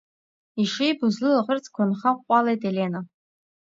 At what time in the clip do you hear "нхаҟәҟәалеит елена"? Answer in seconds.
1.89-3.01